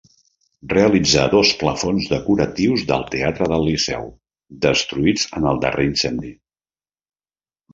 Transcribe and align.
Realitzà 0.69 1.25
dos 1.33 1.51
plafons 1.59 2.07
decoratius 2.13 2.85
del 2.93 3.05
Teatre 3.17 3.49
del 3.53 3.67
Liceu 3.67 4.09
destruïts 4.67 5.29
en 5.41 5.47
el 5.53 5.61
darrer 5.67 5.87
incendi. 5.93 6.33